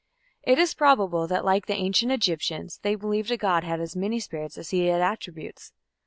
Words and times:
It 0.41 0.57
is 0.57 0.73
probable 0.73 1.27
that 1.27 1.45
like 1.45 1.67
the 1.67 1.75
Ancient 1.75 2.11
Egyptians 2.11 2.79
they 2.81 2.95
believed 2.95 3.29
a 3.29 3.37
god 3.37 3.63
had 3.63 3.79
as 3.79 3.95
many 3.95 4.19
spirits 4.19 4.57
as 4.57 4.71
he 4.71 4.87
had 4.87 4.99
attributes. 4.99 5.73